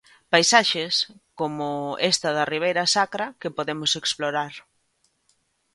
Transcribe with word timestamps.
Paisaxes 0.33 0.95
coma 1.39 1.71
esta 2.11 2.29
da 2.37 2.49
Ribeira 2.53 2.83
Sacra 2.95 3.27
que 3.39 3.55
podemos 3.57 3.91
explorar... 4.01 4.53